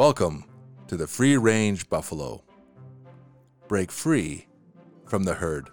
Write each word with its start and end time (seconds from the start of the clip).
Welcome 0.00 0.46
to 0.88 0.96
the 0.96 1.06
Free 1.06 1.36
Range 1.36 1.86
Buffalo. 1.90 2.42
Break 3.68 3.92
free 3.92 4.46
from 5.04 5.24
the 5.24 5.34
herd. 5.34 5.68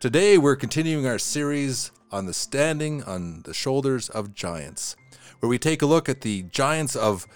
Today, 0.00 0.38
we're 0.38 0.56
continuing 0.56 1.06
our 1.06 1.20
series 1.20 1.92
on 2.10 2.26
the 2.26 2.34
standing 2.34 3.04
on 3.04 3.42
the 3.42 3.54
shoulders 3.54 4.08
of 4.08 4.34
giants, 4.34 4.96
where 5.38 5.48
we 5.48 5.56
take 5.56 5.82
a 5.82 5.86
look 5.86 6.08
at 6.08 6.22
the 6.22 6.42
giants 6.50 6.96
of 6.96 7.28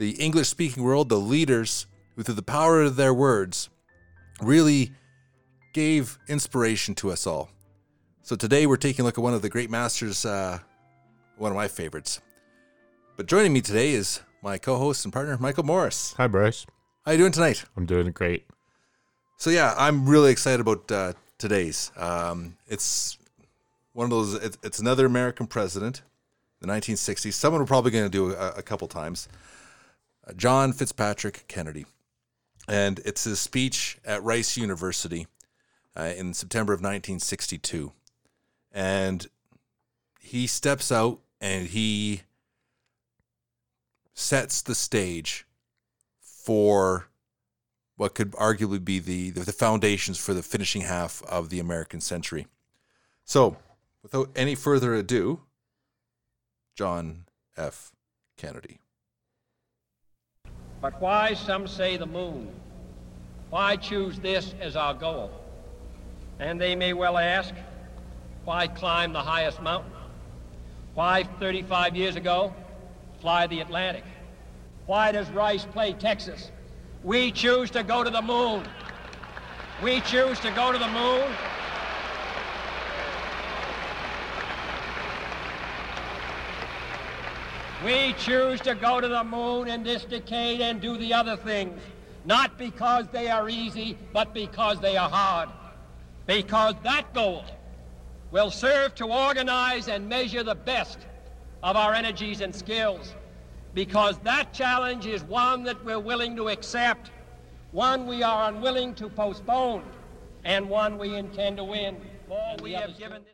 the 0.00 0.20
English 0.20 0.48
speaking 0.48 0.82
world, 0.82 1.10
the 1.10 1.20
leaders 1.20 1.86
who, 2.16 2.24
through 2.24 2.34
the 2.34 2.42
power 2.42 2.82
of 2.82 2.96
their 2.96 3.14
words, 3.14 3.68
really 4.42 4.90
gave 5.74 6.18
inspiration 6.26 6.96
to 6.96 7.12
us 7.12 7.24
all. 7.24 7.50
So 8.22 8.34
today, 8.34 8.66
we're 8.66 8.78
taking 8.78 9.04
a 9.04 9.06
look 9.06 9.16
at 9.16 9.22
one 9.22 9.32
of 9.32 9.42
the 9.42 9.48
great 9.48 9.70
masters, 9.70 10.26
uh, 10.26 10.58
one 11.38 11.52
of 11.52 11.56
my 11.56 11.68
favorites. 11.68 12.20
But 13.16 13.26
joining 13.26 13.52
me 13.52 13.60
today 13.60 13.92
is 13.92 14.18
my 14.44 14.58
co-host 14.58 15.06
and 15.06 15.12
partner, 15.12 15.38
Michael 15.40 15.64
Morris. 15.64 16.12
Hi, 16.18 16.26
Bryce. 16.26 16.66
How 17.06 17.12
you 17.12 17.18
doing 17.18 17.32
tonight? 17.32 17.64
I'm 17.78 17.86
doing 17.86 18.10
great. 18.12 18.44
So 19.38 19.48
yeah, 19.48 19.74
I'm 19.76 20.06
really 20.06 20.30
excited 20.30 20.60
about 20.60 20.92
uh, 20.92 21.12
today's. 21.38 21.90
Um, 21.96 22.58
it's 22.68 23.16
one 23.94 24.04
of 24.04 24.10
those. 24.10 24.34
It's, 24.34 24.58
it's 24.62 24.78
another 24.80 25.06
American 25.06 25.46
president, 25.46 26.02
the 26.60 26.66
1960s. 26.66 27.32
Someone 27.32 27.62
we're 27.62 27.66
probably 27.66 27.90
going 27.90 28.04
to 28.04 28.10
do 28.10 28.32
a, 28.32 28.50
a 28.58 28.62
couple 28.62 28.86
times. 28.86 29.28
Uh, 30.28 30.34
John 30.34 30.74
Fitzpatrick 30.74 31.46
Kennedy, 31.48 31.86
and 32.68 33.00
it's 33.06 33.24
his 33.24 33.40
speech 33.40 33.96
at 34.04 34.22
Rice 34.22 34.58
University 34.58 35.26
uh, 35.96 36.12
in 36.18 36.34
September 36.34 36.74
of 36.74 36.80
1962, 36.80 37.92
and 38.72 39.26
he 40.20 40.46
steps 40.46 40.92
out 40.92 41.20
and 41.40 41.68
he 41.68 42.24
sets 44.14 44.62
the 44.62 44.74
stage 44.74 45.46
for 46.20 47.08
what 47.96 48.14
could 48.14 48.32
arguably 48.32 48.82
be 48.82 48.98
the, 48.98 49.30
the 49.30 49.52
foundations 49.52 50.18
for 50.18 50.34
the 50.34 50.42
finishing 50.42 50.82
half 50.82 51.22
of 51.24 51.50
the 51.50 51.60
American 51.60 52.00
century. 52.00 52.46
So, 53.24 53.56
without 54.02 54.30
any 54.34 54.54
further 54.54 54.94
ado, 54.94 55.40
John 56.74 57.24
F. 57.56 57.92
Kennedy. 58.36 58.78
But 60.80 61.00
why, 61.00 61.34
some 61.34 61.66
say, 61.66 61.96
the 61.96 62.06
moon? 62.06 62.48
Why 63.50 63.76
choose 63.76 64.18
this 64.18 64.54
as 64.60 64.76
our 64.76 64.94
goal? 64.94 65.30
And 66.40 66.60
they 66.60 66.74
may 66.74 66.92
well 66.92 67.16
ask, 67.16 67.54
why 68.44 68.66
climb 68.66 69.12
the 69.12 69.22
highest 69.22 69.62
mountain? 69.62 69.92
Why, 70.94 71.22
35 71.22 71.96
years 71.96 72.16
ago, 72.16 72.52
fly 73.24 73.46
the 73.46 73.60
Atlantic? 73.60 74.04
Why 74.84 75.10
does 75.10 75.30
Rice 75.30 75.64
play 75.64 75.94
Texas? 75.94 76.52
We 77.02 77.32
choose 77.32 77.70
to 77.70 77.82
go 77.82 78.04
to 78.04 78.10
the 78.10 78.20
moon. 78.20 78.64
We 79.82 80.02
choose 80.02 80.38
to 80.40 80.50
go 80.50 80.72
to 80.72 80.78
the 80.78 80.88
moon. 80.88 81.24
We 87.82 88.12
choose 88.18 88.60
to 88.60 88.74
go 88.74 89.00
to 89.00 89.08
the 89.08 89.24
moon 89.24 89.68
in 89.68 89.82
this 89.82 90.04
decade 90.04 90.60
and 90.60 90.78
do 90.78 90.98
the 90.98 91.14
other 91.14 91.38
things, 91.38 91.80
not 92.26 92.58
because 92.58 93.06
they 93.10 93.30
are 93.30 93.48
easy, 93.48 93.96
but 94.12 94.34
because 94.34 94.80
they 94.80 94.98
are 94.98 95.08
hard. 95.08 95.48
Because 96.26 96.74
that 96.82 97.14
goal 97.14 97.46
will 98.30 98.50
serve 98.50 98.94
to 98.96 99.06
organize 99.06 99.88
and 99.88 100.10
measure 100.10 100.42
the 100.42 100.54
best 100.54 100.98
of 101.64 101.76
our 101.76 101.94
energies 101.94 102.42
and 102.42 102.54
skills 102.54 103.14
because 103.72 104.18
that 104.18 104.52
challenge 104.52 105.06
is 105.06 105.24
one 105.24 105.64
that 105.64 105.82
we're 105.82 105.98
willing 105.98 106.36
to 106.36 106.48
accept, 106.50 107.10
one 107.72 108.06
we 108.06 108.22
are 108.22 108.50
unwilling 108.50 108.94
to 108.94 109.08
postpone, 109.08 109.82
and 110.44 110.68
one 110.68 110.98
we 110.98 111.16
intend 111.16 111.56
to 111.56 111.64
win. 111.64 111.96
All 112.30 112.56
we 112.62 112.72
have 112.72 112.96
given 112.98 113.24
this 113.24 113.32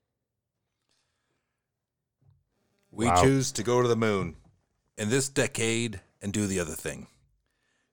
We 2.93 3.07
Wow. 3.07 3.23
choose 3.23 3.53
to 3.53 3.63
go 3.63 3.83
to 3.83 3.89
the 3.89 3.97
moon 3.97 4.37
in 4.97 5.11
this 5.11 5.29
decade 5.29 6.01
and 6.23 6.33
do 6.33 6.47
the 6.47 6.61
other 6.61 6.75
thing. 6.75 7.07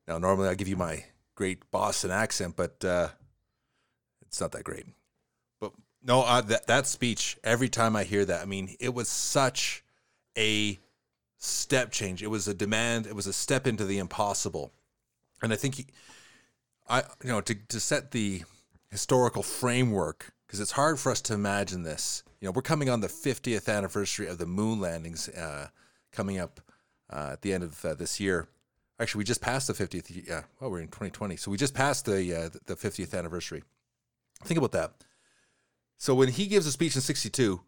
Now, 0.07 0.17
normally 0.17 0.49
I 0.49 0.55
give 0.55 0.67
you 0.67 0.77
my 0.77 1.05
great 1.35 1.69
Boston 1.71 2.11
accent, 2.11 2.55
but 2.55 2.83
uh, 2.83 3.09
it's 4.21 4.41
not 4.41 4.51
that 4.53 4.63
great. 4.63 4.85
But 5.59 5.73
no, 6.01 6.21
uh, 6.21 6.41
that 6.41 6.67
that 6.67 6.87
speech. 6.87 7.37
Every 7.43 7.69
time 7.69 7.95
I 7.95 8.03
hear 8.03 8.25
that, 8.25 8.41
I 8.41 8.45
mean, 8.45 8.75
it 8.79 8.93
was 8.93 9.07
such 9.07 9.83
a 10.37 10.79
step 11.37 11.91
change. 11.91 12.23
It 12.23 12.27
was 12.27 12.47
a 12.47 12.53
demand. 12.53 13.07
It 13.07 13.15
was 13.15 13.27
a 13.27 13.33
step 13.33 13.67
into 13.67 13.85
the 13.85 13.97
impossible, 13.97 14.71
and 15.41 15.51
I 15.51 15.55
think 15.55 15.75
he, 15.75 15.85
I 16.87 17.03
you 17.23 17.29
know 17.29 17.41
to 17.41 17.55
to 17.55 17.79
set 17.79 18.11
the 18.11 18.43
historical 18.89 19.43
framework 19.43 20.33
because 20.45 20.59
it's 20.59 20.71
hard 20.71 20.99
for 20.99 21.11
us 21.11 21.21
to 21.21 21.33
imagine 21.33 21.83
this. 21.83 22.23
You 22.39 22.47
know, 22.47 22.51
we're 22.51 22.61
coming 22.61 22.89
on 22.89 23.01
the 23.01 23.07
50th 23.07 23.67
anniversary 23.67 24.27
of 24.27 24.37
the 24.37 24.45
moon 24.45 24.79
landings 24.79 25.27
uh, 25.29 25.67
coming 26.11 26.37
up 26.37 26.61
uh, 27.11 27.31
at 27.33 27.41
the 27.41 27.51
end 27.51 27.63
of 27.63 27.83
uh, 27.83 27.95
this 27.95 28.19
year. 28.19 28.47
Actually, 28.99 29.19
we 29.19 29.25
just 29.25 29.41
passed 29.41 29.67
the 29.67 29.73
50th. 29.73 30.27
Yeah, 30.27 30.43
well, 30.59 30.71
we're 30.71 30.79
in 30.79 30.87
2020, 30.87 31.35
so 31.35 31.51
we 31.51 31.57
just 31.57 31.73
passed 31.73 32.05
the 32.05 32.33
uh, 32.33 32.49
the 32.65 32.75
50th 32.75 33.17
anniversary. 33.17 33.63
Think 34.43 34.57
about 34.57 34.71
that. 34.71 34.93
So 35.97 36.13
when 36.13 36.29
he 36.29 36.45
gives 36.45 36.67
a 36.67 36.71
speech 36.71 36.95
in 36.95 37.01
62, 37.01 37.59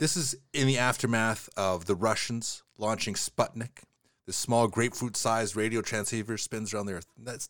this 0.00 0.16
is 0.16 0.34
in 0.54 0.66
the 0.66 0.78
aftermath 0.78 1.50
of 1.58 1.84
the 1.84 1.94
Russians 1.94 2.62
launching 2.78 3.14
Sputnik. 3.14 3.82
This 4.26 4.34
small 4.36 4.66
grapefruit-sized 4.66 5.54
radio 5.54 5.82
transceiver 5.82 6.38
spins 6.38 6.72
around 6.72 6.86
the 6.86 6.94
Earth. 6.94 7.06
That's 7.18 7.48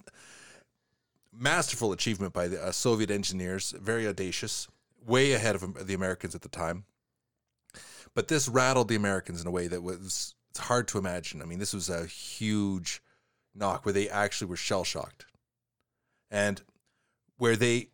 masterful 1.32 1.92
achievement 1.92 2.32
by 2.32 2.48
the 2.48 2.60
uh, 2.60 2.72
Soviet 2.72 3.08
engineers, 3.08 3.72
very 3.80 4.06
audacious, 4.06 4.66
way 5.06 5.32
ahead 5.32 5.54
of 5.54 5.86
the 5.86 5.94
Americans 5.94 6.34
at 6.34 6.42
the 6.42 6.48
time. 6.48 6.84
But 8.14 8.26
this 8.26 8.48
rattled 8.48 8.88
the 8.88 8.96
Americans 8.96 9.40
in 9.40 9.46
a 9.46 9.52
way 9.52 9.68
that 9.68 9.84
was 9.84 10.34
it's 10.50 10.58
hard 10.58 10.88
to 10.88 10.98
imagine. 10.98 11.42
I 11.42 11.44
mean, 11.44 11.60
this 11.60 11.72
was 11.72 11.88
a 11.88 12.06
huge 12.06 13.00
knock 13.54 13.84
where 13.84 13.92
they 13.92 14.08
actually 14.08 14.48
were 14.48 14.56
shell 14.56 14.82
shocked, 14.82 15.26
and 16.32 16.60
where 17.38 17.54
they 17.54 17.90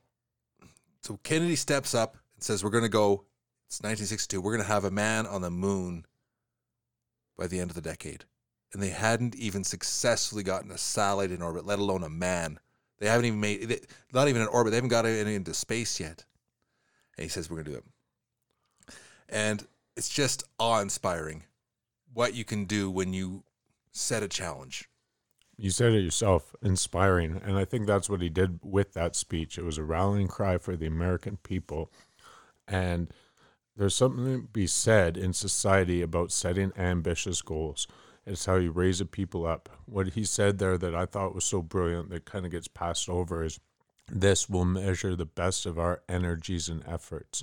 so 1.03 1.21
Kennedy 1.23 1.57
steps 1.57 1.95
up 1.95 2.17
and 2.35 2.43
says, 2.43 2.65
"We're 2.65 2.71
going 2.71 2.85
to 2.85 2.89
go." 2.89 3.26
It's 3.69 3.81
1962. 3.81 4.41
We're 4.41 4.53
going 4.53 4.65
to 4.65 4.73
have 4.73 4.85
a 4.85 4.91
man 4.91 5.27
on 5.27 5.43
the 5.43 5.51
moon 5.51 6.07
by 7.37 7.47
the 7.47 7.59
end 7.59 7.71
of 7.71 7.75
the 7.75 7.83
decade, 7.83 8.25
and 8.73 8.83
they 8.83 8.91
hadn't 8.91 9.35
even 9.35 9.65
successfully 9.65 10.43
gotten 10.43 10.71
a 10.71 10.79
satellite 10.79 11.31
in 11.33 11.43
orbit, 11.43 11.67
let 11.67 11.79
alone 11.79 12.05
a 12.05 12.09
man. 12.09 12.61
They 12.99 13.09
haven't 13.09 13.27
even 13.27 13.41
made 13.41 13.71
it, 13.71 13.91
not 14.13 14.29
even 14.29 14.43
in 14.43 14.49
orbit. 14.49 14.71
They 14.71 14.77
haven't 14.77 14.91
got 14.91 15.05
it 15.05 15.27
into 15.27 15.53
space 15.53 16.01
yet. 16.01 16.25
And 17.17 17.25
he 17.25 17.29
says, 17.29 17.51
We're 17.51 17.57
going 17.57 17.67
to 17.67 17.71
do 17.73 17.79
it. 17.79 18.95
And 19.29 19.67
it's 19.97 20.09
just 20.09 20.45
awe 20.59 20.81
inspiring 20.81 21.43
what 22.15 22.35
you 22.35 22.45
can 22.45 22.65
do 22.65 22.91
when 22.91 23.13
you 23.13 23.45
set 23.93 24.23
a 24.23 24.29
challenge. 24.29 24.89
You 25.59 25.71
said 25.71 25.93
it 25.93 26.03
yourself, 26.03 26.55
inspiring. 26.63 27.41
And 27.45 27.57
I 27.57 27.65
think 27.65 27.87
that's 27.87 28.09
what 28.09 28.21
he 28.21 28.29
did 28.29 28.61
with 28.63 28.93
that 28.93 29.17
speech. 29.17 29.59
It 29.59 29.65
was 29.65 29.79
a 29.79 29.83
rallying 29.83 30.29
cry 30.29 30.59
for 30.59 30.77
the 30.77 30.87
American 30.87 31.39
people. 31.43 31.91
And 32.69 33.11
there's 33.77 33.95
something 33.95 34.25
to 34.25 34.49
be 34.49 34.67
said 34.67 35.17
in 35.17 35.33
society 35.33 36.03
about 36.03 36.33
setting 36.33 36.73
ambitious 36.77 37.43
goals. 37.43 37.87
It's 38.25 38.47
how 38.47 38.57
you 38.57 38.73
raise 38.73 38.99
the 38.99 39.05
people 39.07 39.47
up. 39.47 39.69
What 39.87 40.09
he 40.09 40.25
said 40.25 40.59
there 40.59 40.77
that 40.79 40.95
I 40.95 41.07
thought 41.07 41.35
was 41.35 41.45
so 41.45 41.63
brilliant 41.63 42.11
that 42.11 42.25
kind 42.25 42.45
of 42.45 42.51
gets 42.51 42.67
passed 42.69 43.09
over 43.09 43.45
is 43.45 43.61
this 44.09 44.49
will 44.49 44.65
measure 44.65 45.15
the 45.15 45.27
best 45.27 45.67
of 45.67 45.79
our 45.79 46.03
energies 46.09 46.69
and 46.69 46.83
efforts. 46.87 47.43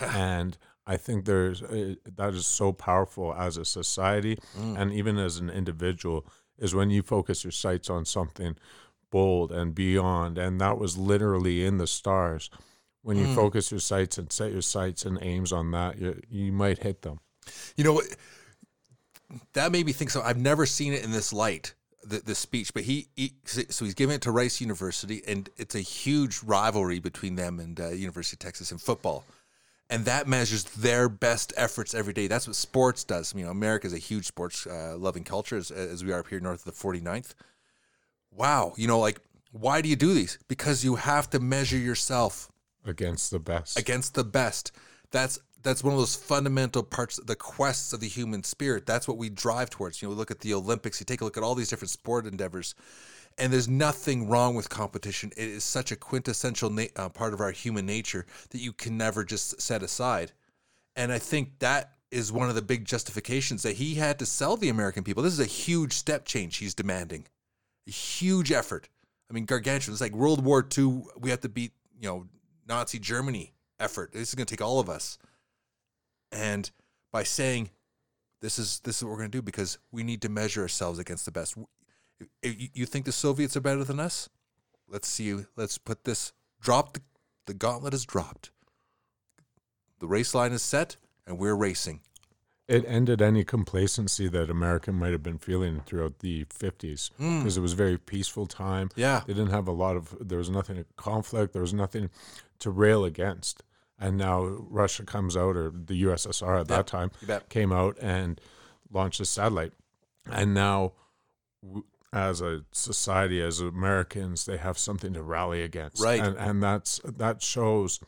and 0.00 0.56
I 0.86 0.96
think 0.96 1.24
there's 1.24 1.62
uh, 1.62 1.94
that 2.16 2.34
is 2.34 2.46
so 2.46 2.72
powerful 2.72 3.34
as 3.34 3.56
a 3.56 3.64
society 3.64 4.38
and 4.76 4.92
even 4.92 5.18
as 5.18 5.38
an 5.38 5.50
individual 5.50 6.26
is 6.58 6.74
when 6.74 6.90
you 6.90 7.02
focus 7.02 7.44
your 7.44 7.50
sights 7.50 7.90
on 7.90 8.04
something 8.04 8.56
bold 9.10 9.50
and 9.52 9.74
beyond 9.74 10.38
and 10.38 10.60
that 10.60 10.78
was 10.78 10.96
literally 10.96 11.64
in 11.64 11.78
the 11.78 11.86
stars 11.86 12.50
when 13.06 13.16
you 13.16 13.34
focus 13.34 13.70
your 13.70 13.78
sights 13.78 14.18
and 14.18 14.32
set 14.32 14.50
your 14.50 14.62
sights 14.62 15.04
and 15.04 15.16
aims 15.22 15.52
on 15.52 15.70
that 15.70 15.96
you, 15.96 16.20
you 16.28 16.52
might 16.52 16.78
hit 16.78 17.02
them 17.02 17.20
You 17.76 17.84
know? 17.84 18.02
That 19.52 19.72
made 19.72 19.86
me 19.86 19.92
think 19.92 20.10
so. 20.10 20.22
I've 20.22 20.38
never 20.38 20.66
seen 20.66 20.92
it 20.92 21.04
in 21.04 21.10
this 21.12 21.32
light, 21.32 21.74
the, 22.04 22.18
the 22.18 22.34
speech, 22.34 22.72
but 22.74 22.84
he, 22.84 23.08
he, 23.16 23.32
so 23.44 23.84
he's 23.84 23.94
giving 23.94 24.14
it 24.14 24.22
to 24.22 24.30
Rice 24.30 24.60
University, 24.60 25.22
and 25.26 25.48
it's 25.56 25.74
a 25.74 25.80
huge 25.80 26.42
rivalry 26.44 27.00
between 27.00 27.34
them 27.34 27.58
and 27.58 27.78
uh, 27.80 27.88
University 27.88 28.34
of 28.34 28.38
Texas 28.38 28.70
in 28.70 28.78
football. 28.78 29.24
And 29.88 30.04
that 30.04 30.26
measures 30.26 30.64
their 30.64 31.08
best 31.08 31.52
efforts 31.56 31.94
every 31.94 32.12
day. 32.12 32.26
That's 32.26 32.46
what 32.46 32.56
sports 32.56 33.04
does. 33.04 33.34
You 33.34 33.44
know, 33.44 33.50
America 33.50 33.86
is 33.86 33.92
a 33.92 33.98
huge 33.98 34.26
sports 34.26 34.66
uh, 34.66 34.96
loving 34.98 35.24
culture, 35.24 35.56
as, 35.56 35.70
as 35.70 36.04
we 36.04 36.12
are 36.12 36.20
up 36.20 36.28
here 36.28 36.40
north 36.40 36.66
of 36.66 36.74
the 36.74 36.80
49th. 36.80 37.34
Wow. 38.32 38.74
You 38.76 38.88
know, 38.88 38.98
like, 38.98 39.20
why 39.52 39.80
do 39.80 39.88
you 39.88 39.96
do 39.96 40.12
these? 40.12 40.38
Because 40.48 40.84
you 40.84 40.96
have 40.96 41.30
to 41.30 41.40
measure 41.40 41.78
yourself 41.78 42.50
against 42.86 43.30
the 43.30 43.38
best 43.38 43.78
against 43.78 44.14
the 44.14 44.24
best. 44.24 44.72
That's 45.10 45.38
that's 45.62 45.82
one 45.82 45.92
of 45.92 45.98
those 45.98 46.14
fundamental 46.14 46.84
parts, 46.84 47.16
the 47.16 47.34
quests 47.34 47.92
of 47.92 47.98
the 47.98 48.06
human 48.08 48.44
spirit. 48.44 48.86
That's 48.86 49.08
what 49.08 49.18
we 49.18 49.28
drive 49.28 49.68
towards. 49.68 50.00
You 50.00 50.06
know, 50.06 50.10
we 50.10 50.16
look 50.16 50.30
at 50.30 50.40
the 50.40 50.54
Olympics, 50.54 51.00
you 51.00 51.06
take 51.06 51.22
a 51.22 51.24
look 51.24 51.36
at 51.36 51.42
all 51.42 51.56
these 51.56 51.68
different 51.68 51.90
sport 51.90 52.24
endeavors, 52.24 52.76
and 53.36 53.52
there's 53.52 53.66
nothing 53.66 54.28
wrong 54.28 54.54
with 54.54 54.68
competition. 54.68 55.32
It 55.36 55.48
is 55.48 55.64
such 55.64 55.90
a 55.90 55.96
quintessential 55.96 56.70
na- 56.70 56.84
uh, 56.94 57.08
part 57.08 57.34
of 57.34 57.40
our 57.40 57.50
human 57.50 57.84
nature 57.84 58.26
that 58.50 58.60
you 58.60 58.72
can 58.72 58.96
never 58.96 59.24
just 59.24 59.60
set 59.60 59.82
aside. 59.82 60.30
And 60.94 61.12
I 61.12 61.18
think 61.18 61.58
that 61.58 61.94
is 62.12 62.30
one 62.30 62.48
of 62.48 62.54
the 62.54 62.62
big 62.62 62.84
justifications 62.84 63.62
that 63.64 63.76
he 63.76 63.96
had 63.96 64.20
to 64.20 64.26
sell 64.26 64.56
the 64.56 64.68
American 64.68 65.02
people. 65.02 65.24
This 65.24 65.32
is 65.32 65.40
a 65.40 65.46
huge 65.46 65.94
step 65.94 66.24
change 66.24 66.58
he's 66.58 66.74
demanding, 66.74 67.26
a 67.88 67.90
huge 67.90 68.52
effort. 68.52 68.88
I 69.28 69.34
mean, 69.34 69.44
gargantuan. 69.44 69.92
It's 69.92 70.00
like 70.00 70.12
World 70.14 70.44
War 70.44 70.66
II. 70.78 71.02
We 71.18 71.30
have 71.30 71.40
to 71.40 71.48
beat, 71.48 71.72
you 72.00 72.08
know, 72.08 72.26
Nazi 72.66 72.98
Germany 72.98 73.52
effort. 73.78 74.12
This 74.12 74.28
is 74.28 74.34
going 74.34 74.46
to 74.46 74.54
take 74.54 74.64
all 74.64 74.80
of 74.80 74.88
us. 74.88 75.18
And 76.32 76.70
by 77.12 77.22
saying, 77.22 77.70
this 78.40 78.58
is 78.58 78.80
this 78.80 78.98
is 78.98 79.04
what 79.04 79.10
we're 79.10 79.18
going 79.18 79.30
to 79.30 79.38
do 79.38 79.42
because 79.42 79.78
we 79.90 80.02
need 80.02 80.22
to 80.22 80.28
measure 80.28 80.62
ourselves 80.62 80.98
against 80.98 81.24
the 81.24 81.32
best. 81.32 81.56
You 82.42 82.86
think 82.86 83.04
the 83.04 83.12
Soviets 83.12 83.56
are 83.56 83.60
better 83.60 83.84
than 83.84 84.00
us? 84.00 84.28
Let's 84.88 85.08
see. 85.08 85.34
Let's 85.56 85.78
put 85.78 86.04
this. 86.04 86.32
Drop 86.60 86.94
the, 86.94 87.00
the 87.46 87.54
gauntlet 87.54 87.94
is 87.94 88.04
dropped. 88.04 88.50
The 90.00 90.06
race 90.06 90.34
line 90.34 90.52
is 90.52 90.62
set, 90.62 90.96
and 91.26 91.38
we're 91.38 91.54
racing. 91.54 92.00
It 92.68 92.84
ended 92.88 93.22
any 93.22 93.44
complacency 93.44 94.26
that 94.28 94.50
America 94.50 94.90
might 94.90 95.12
have 95.12 95.22
been 95.22 95.38
feeling 95.38 95.82
throughout 95.86 96.18
the 96.18 96.44
50s 96.46 97.10
because 97.16 97.54
hmm. 97.54 97.58
it 97.58 97.62
was 97.62 97.72
a 97.72 97.76
very 97.76 97.96
peaceful 97.96 98.46
time. 98.46 98.90
Yeah. 98.96 99.22
They 99.24 99.34
didn't 99.34 99.52
have 99.52 99.68
a 99.68 99.72
lot 99.72 99.96
of, 99.96 100.16
there 100.20 100.38
was 100.38 100.50
nothing 100.50 100.76
to 100.76 100.84
conflict, 100.96 101.52
there 101.52 101.62
was 101.62 101.74
nothing 101.74 102.10
to 102.58 102.70
rail 102.70 103.04
against. 103.04 103.62
And 103.98 104.18
now 104.18 104.42
Russia 104.44 105.04
comes 105.04 105.36
out, 105.36 105.56
or 105.56 105.70
the 105.70 106.02
USSR 106.02 106.60
at 106.60 106.68
that 106.68 106.86
time 106.86 107.10
came 107.48 107.72
out 107.72 107.96
and 108.00 108.40
launched 108.90 109.20
a 109.20 109.24
satellite. 109.24 109.72
And 110.30 110.52
now, 110.52 110.92
as 112.12 112.40
a 112.40 112.64
society, 112.72 113.40
as 113.40 113.60
Americans, 113.60 114.44
they 114.44 114.58
have 114.58 114.76
something 114.76 115.14
to 115.14 115.22
rally 115.22 115.62
against. 115.62 116.02
Right. 116.02 116.20
And, 116.20 116.36
and 116.36 116.62
that's 116.62 117.00
that 117.04 117.42
shows 117.42 118.00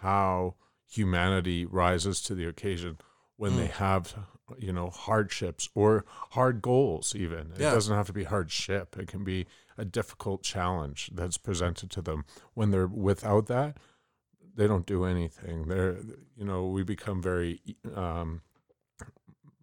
how 0.00 0.56
humanity 0.90 1.64
rises 1.64 2.20
to 2.22 2.34
the 2.34 2.46
occasion 2.46 2.98
when 3.40 3.52
Mm. 3.52 3.56
they 3.60 3.66
have 3.86 4.02
you 4.66 4.72
know 4.78 4.88
hardships 4.90 5.64
or 5.80 6.04
hard 6.38 6.56
goals 6.60 7.06
even 7.24 7.42
it 7.56 7.60
Yeah. 7.60 7.72
doesn't 7.76 7.94
have 8.00 8.06
to 8.12 8.12
be 8.20 8.24
hardship 8.24 8.86
it 9.02 9.06
can 9.12 9.22
be 9.24 9.46
a 9.78 9.84
difficult 9.98 10.42
challenge 10.42 10.98
that's 11.18 11.38
presented 11.38 11.88
to 11.96 12.02
them 12.08 12.24
when 12.58 12.70
they're 12.72 12.86
without 13.10 13.46
that 13.46 13.72
they 14.56 14.66
don't 14.66 14.86
do 14.86 15.04
anything 15.14 15.68
they're 15.68 15.96
you 16.38 16.44
know 16.48 16.60
we 16.76 16.82
become 16.82 17.18
very 17.22 17.52
um 18.04 18.42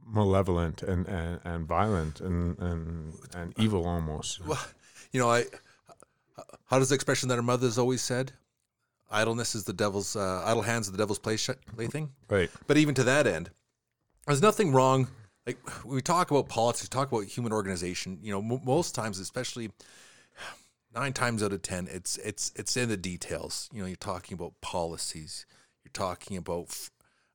malevolent 0.06 0.82
and 0.84 1.06
and, 1.08 1.40
and 1.44 1.68
violent 1.68 2.22
and, 2.22 2.58
and 2.60 3.14
and 3.36 3.54
evil 3.58 3.86
almost 3.86 4.40
Well, 4.46 4.66
you 5.12 5.20
know, 5.20 5.30
I. 5.30 5.46
How 6.66 6.80
does 6.80 6.90
the 6.90 6.96
expression 6.96 7.30
that 7.30 7.38
our 7.38 7.44
mothers 7.44 7.78
always 7.78 8.02
said? 8.02 8.32
Idleness 9.10 9.56
is 9.56 9.64
the 9.64 9.74
devil's 9.74 10.16
uh, 10.16 10.44
idle 10.46 10.62
hands 10.64 10.88
are 10.88 10.92
the 10.92 10.98
devil's 10.98 11.20
play 11.20 11.38
plaything. 11.76 12.12
right 12.30 12.50
But 12.68 12.78
even 12.78 12.94
to 12.96 13.04
that 13.06 13.26
end, 13.26 13.50
there's 14.28 14.42
nothing 14.42 14.72
wrong. 14.72 15.08
Like 15.46 15.58
we 15.86 16.02
talk 16.02 16.32
about 16.32 16.50
politics, 16.50 16.84
we 16.84 16.90
talk 16.90 17.12
about 17.12 17.26
human 17.26 17.54
organization. 17.54 18.20
You 18.22 18.34
know, 18.34 18.40
m- 18.40 18.62
most 18.66 18.94
times, 18.94 19.20
especially 19.20 19.72
nine 20.94 21.14
times 21.14 21.42
out 21.42 21.54
of 21.54 21.62
ten, 21.62 21.88
it's 21.90 22.18
it's 22.18 22.52
it's 22.56 22.76
in 22.76 22.90
the 22.90 22.98
details. 22.98 23.70
You 23.74 23.82
know, 23.82 23.88
you're 23.88 23.96
talking 23.96 24.36
about 24.36 24.60
policies, 24.62 25.46
you're 25.84 25.92
talking 25.94 26.36
about 26.36 26.90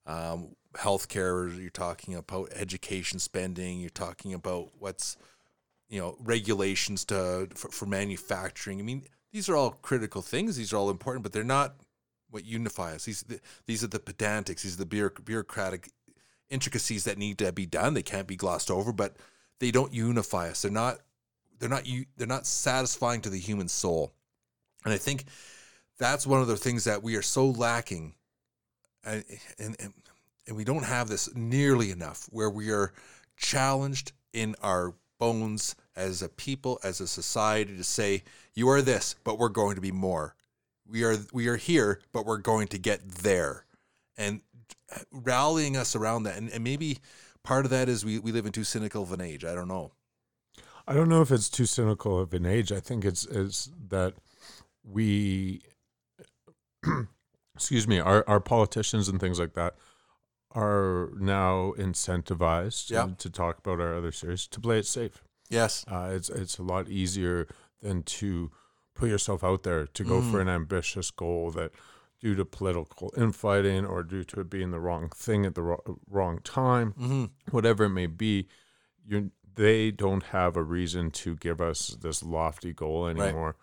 um, 0.07 0.55
healthcare, 0.75 1.59
you're 1.59 1.71
talking 1.71 2.15
about 2.15 2.51
education 2.55 3.19
spending, 3.19 3.81
you're 3.81 3.91
talking 3.91 4.35
about 4.35 4.73
what's 4.79 5.17
you 5.89 5.99
know 5.99 6.17
regulations 6.21 7.07
to 7.07 7.49
for, 7.55 7.71
for 7.71 7.87
manufacturing. 7.87 8.79
I 8.79 8.83
mean, 8.83 9.05
these 9.33 9.49
are 9.49 9.57
all 9.57 9.71
critical 9.71 10.21
things. 10.21 10.57
These 10.57 10.75
are 10.75 10.77
all 10.77 10.91
important, 10.91 11.23
but 11.23 11.33
they're 11.33 11.45
not 11.45 11.77
what 12.31 12.45
unify 12.45 12.95
us. 12.95 13.07
These 13.07 13.25
these 13.67 13.83
are 13.83 13.89
the 13.89 13.99
pedantics. 13.99 14.63
These 14.63 14.75
are 14.75 14.85
the 14.85 15.11
bureaucratic 15.25 15.89
intricacies 16.53 17.05
that 17.05 17.19
need 17.19 17.39
to 17.39 17.51
be 17.53 17.67
done. 17.67 17.95
They 17.95 18.03
can't 18.03 18.27
be 18.27 18.37
glossed 18.37 18.71
over, 18.71 18.93
but 18.93 19.17
they 19.59 19.71
don't 19.71 19.93
unify 19.93 20.51
us. 20.51 20.63
They're 20.63 20.71
not 20.71 20.99
they're 21.59 21.69
not 21.69 21.87
they're 22.17 22.27
not 22.27 22.47
satisfying 22.47 23.21
to 23.23 23.31
the 23.31 23.39
human 23.39 23.69
soul. 23.69 24.13
And 24.85 24.93
I 24.93 24.99
think 24.99 25.25
that's 25.99 26.27
one 26.27 26.41
of 26.41 26.49
the 26.49 26.57
things 26.57 26.85
that 26.85 27.03
we 27.03 27.17
are 27.17 27.23
so 27.23 27.47
lacking, 27.47 28.15
and 29.05 29.25
and, 29.59 29.77
and 30.47 30.57
we 30.57 30.65
don't 30.65 30.85
have 30.85 31.09
this 31.09 31.35
nearly 31.35 31.91
enough 31.91 32.27
where 32.31 32.51
we 32.51 32.71
are 32.71 32.93
challenged 33.37 34.13
in 34.33 34.57
our 34.63 34.95
bones 35.19 35.77
as 35.95 36.23
a 36.23 36.29
people, 36.29 36.81
as 36.83 37.01
a 37.01 37.07
society, 37.07 37.77
to 37.77 37.85
say 37.85 38.25
you 38.55 38.69
are 38.69 38.83
this, 38.83 39.15
but 39.23 39.39
we're 39.39 39.49
going 39.49 39.77
to 39.77 39.81
be 39.81 39.93
more. 39.93 40.35
We 40.87 41.05
are 41.05 41.17
we 41.33 41.47
are 41.47 41.57
here, 41.57 42.01
but 42.13 42.27
we're 42.27 42.39
going 42.39 42.67
to 42.69 42.79
get 42.79 43.09
there, 43.09 43.65
and 44.17 44.41
rallying 45.11 45.77
us 45.77 45.95
around 45.97 46.25
that, 46.25 46.37
and, 46.37 46.49
and 46.51 46.63
maybe 46.65 46.99
part 47.45 47.65
of 47.65 47.71
that 47.71 47.89
is 47.89 48.05
we, 48.05 48.19
we 48.19 48.33
live 48.33 48.47
in 48.47 48.53
too 48.53 48.65
cynical 48.65 49.03
of 49.03 49.13
an 49.13 49.21
age. 49.21 49.45
I 49.45 49.55
don't 49.55 49.69
know. 49.69 49.93
I 50.87 50.95
don't 50.95 51.09
know 51.09 51.23
if 51.23 51.31
it's 51.31 51.49
too 51.49 51.67
cynical 51.67 52.19
of 52.19 52.35
an 52.35 52.45
age. 52.47 52.73
I 52.73 52.81
think 52.81 53.05
it's 53.05 53.25
is 53.25 53.71
that 53.89 54.15
we, 54.85 55.63
excuse 57.55 57.87
me, 57.87 57.99
our 58.01 58.25
our 58.29 58.41
politicians 58.41 59.09
and 59.09 59.21
things 59.21 59.39
like 59.39 59.55
that 59.55 59.75
are 60.55 61.11
now 61.19 61.73
incentivized 61.79 62.91
Yeah. 62.91 63.07
to, 63.07 63.15
to 63.17 63.31
talk 63.31 63.59
about 63.59 63.81
our 63.81 63.95
other 63.95 64.13
series 64.13 64.47
to 64.49 64.61
play 64.61 64.79
it 64.81 64.87
safe. 64.87 65.23
Yes. 65.49 65.85
Uh, 65.91 66.11
it's 66.13 66.29
it's 66.29 66.59
a 66.59 66.63
lot 66.63 66.89
easier 66.89 67.47
than 67.81 68.03
to 68.05 68.51
put 68.95 69.09
yourself 69.09 69.43
out 69.43 69.63
there 69.63 69.87
to 69.87 70.05
go 70.05 70.21
for 70.21 70.41
an 70.41 70.49
ambitious 70.49 71.11
goal 71.11 71.51
that 71.53 71.73
due 72.23 72.35
to 72.37 72.45
political 72.45 73.13
infighting 73.17 73.85
or 73.85 74.03
due 74.05 74.23
to 74.23 74.41
it 74.41 74.49
being 74.49 74.71
the 74.71 74.79
wrong 74.81 75.09
thing 75.09 75.45
at 75.45 75.55
the 75.57 75.63
wrong, 75.63 75.99
wrong 76.09 76.39
time 76.45 76.93
Mm-hmm. 76.93 77.25
whatever 77.51 77.85
it 77.85 77.91
may 77.91 78.07
be, 78.07 78.47
you 79.07 79.31
they 79.55 79.91
don't 79.91 80.23
have 80.25 80.57
a 80.57 80.63
reason 80.63 81.11
to 81.11 81.37
give 81.37 81.61
us 81.61 81.89
this 82.01 82.23
lofty 82.23 82.73
goal 82.73 83.07
anymore. 83.07 83.57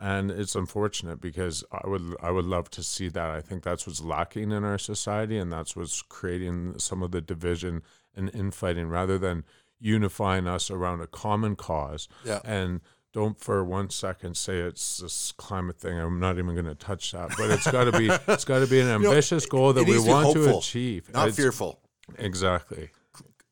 And 0.00 0.30
it's 0.30 0.54
unfortunate 0.54 1.20
because 1.20 1.64
I 1.72 1.88
would 1.88 2.14
I 2.20 2.30
would 2.30 2.44
love 2.44 2.70
to 2.70 2.82
see 2.82 3.08
that. 3.08 3.30
I 3.30 3.40
think 3.40 3.62
that's 3.62 3.86
what's 3.86 4.00
lacking 4.02 4.52
in 4.52 4.62
our 4.64 4.78
society 4.78 5.38
and 5.38 5.52
that's 5.52 5.74
what's 5.74 6.02
creating 6.02 6.78
some 6.78 7.02
of 7.02 7.10
the 7.12 7.20
division 7.20 7.82
and 8.14 8.28
infighting 8.34 8.88
rather 8.88 9.16
than 9.18 9.44
unifying 9.80 10.46
us 10.46 10.70
around 10.70 11.00
a 11.00 11.06
common 11.06 11.56
cause. 11.56 12.08
Yeah. 12.24 12.40
And 12.44 12.80
don't 13.12 13.38
for 13.38 13.62
one 13.62 13.90
second 13.90 14.36
say 14.36 14.58
it's 14.58 14.98
this 14.98 15.32
climate 15.32 15.78
thing. 15.78 15.98
I'm 15.98 16.18
not 16.18 16.38
even 16.38 16.54
going 16.54 16.66
to 16.66 16.74
touch 16.74 17.12
that, 17.12 17.30
but 17.36 17.50
it's 17.50 17.70
got 17.70 17.84
to 17.84 17.92
be 17.92 18.08
it's 18.28 18.44
got 18.44 18.60
to 18.60 18.66
be 18.66 18.80
an 18.80 18.88
know, 18.88 19.10
ambitious 19.10 19.46
goal 19.46 19.72
that 19.74 19.84
we 19.84 19.92
needs 19.92 20.04
to 20.04 20.08
be 20.08 20.12
want 20.12 20.34
to 20.34 20.56
achieve. 20.56 21.12
Not 21.12 21.28
It's- 21.28 21.36
fearful. 21.36 21.78
Exactly. 22.18 22.90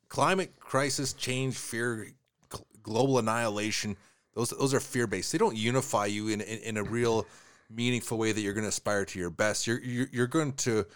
Climate 0.09 0.59
crisis, 0.59 1.13
change, 1.13 1.57
fear, 1.57 2.09
global 2.83 3.19
annihilation. 3.19 3.97
Those 4.35 4.51
those 4.51 4.75
are 4.75 4.81
fear 4.81 5.07
based. 5.07 5.31
They 5.33 5.39
don't 5.39 5.57
unify 5.57 6.07
you 6.07 6.29
in, 6.29 6.41
in 6.41 6.59
in 6.61 6.77
a 6.77 6.83
real 6.83 7.27
meaningful 7.71 8.19
way 8.19 8.33
that 8.33 8.41
you're 8.41 8.53
going 8.53 8.65
to 8.65 8.69
aspire 8.69 9.05
to 9.05 9.19
your 9.19 9.31
best. 9.31 9.67
You're 9.67 9.81
you're, 9.81 10.09
you're 10.11 10.27
going 10.27 10.55
to 10.55 10.87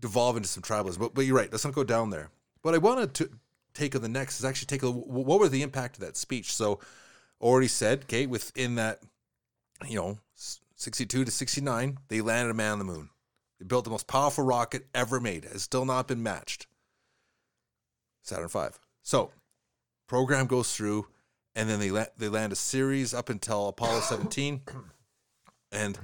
devolve 0.00 0.36
into 0.36 0.48
some 0.48 0.62
tribalism. 0.62 0.98
But 0.98 1.14
but 1.14 1.24
you're 1.24 1.36
right. 1.36 1.50
Let's 1.50 1.64
not 1.64 1.74
go 1.74 1.84
down 1.84 2.10
there. 2.10 2.28
What 2.60 2.74
I 2.74 2.78
wanted 2.78 3.14
to 3.14 3.30
take 3.74 3.94
on 3.94 4.02
the 4.02 4.08
next 4.08 4.38
is 4.38 4.44
actually 4.44 4.66
take 4.66 4.82
a 4.82 4.90
what 4.90 5.40
was 5.40 5.50
the 5.50 5.62
impact 5.62 5.96
of 5.96 6.02
that 6.02 6.16
speech. 6.16 6.52
So 6.52 6.78
already 7.42 7.68
said, 7.68 8.02
okay, 8.04 8.26
within 8.26 8.76
that, 8.76 9.00
you 9.86 9.96
know, 9.96 10.18
62 10.76 11.24
to 11.24 11.30
69, 11.30 11.98
they 12.08 12.20
landed 12.20 12.50
a 12.50 12.54
man 12.54 12.72
on 12.72 12.78
the 12.78 12.84
moon. 12.84 13.10
They 13.58 13.66
built 13.66 13.84
the 13.84 13.90
most 13.90 14.06
powerful 14.06 14.44
rocket 14.44 14.86
ever 14.94 15.20
made. 15.20 15.44
Has 15.44 15.62
still 15.62 15.84
not 15.84 16.08
been 16.08 16.22
matched. 16.22 16.66
Saturn 18.22 18.48
V. 18.48 18.60
So, 19.02 19.30
program 20.08 20.46
goes 20.46 20.74
through, 20.74 21.06
and 21.54 21.68
then 21.68 21.80
they 21.80 21.90
la- 21.90 22.06
they 22.16 22.28
land 22.28 22.52
a 22.52 22.56
series 22.56 23.12
up 23.14 23.28
until 23.28 23.68
Apollo 23.68 24.00
17, 24.08 24.62
and 25.70 25.98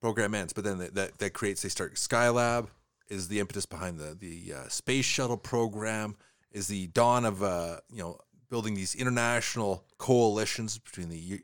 program 0.00 0.34
ends. 0.34 0.52
But 0.52 0.64
then 0.64 0.78
that 0.78 0.94
that, 0.94 1.18
that 1.18 1.32
creates 1.34 1.62
they 1.62 1.68
start 1.68 1.94
Skylab 1.94 2.68
is 3.08 3.28
the 3.28 3.40
impetus 3.40 3.66
behind 3.66 3.98
the 3.98 4.14
the 4.18 4.54
uh, 4.54 4.68
space 4.68 5.04
shuttle 5.04 5.36
program 5.36 6.16
is 6.52 6.68
the 6.68 6.86
dawn 6.88 7.24
of 7.24 7.42
uh, 7.42 7.80
you 7.90 8.02
know 8.02 8.18
building 8.48 8.74
these 8.74 8.94
international 8.94 9.84
coalitions 9.98 10.78
between 10.78 11.08
the 11.08 11.40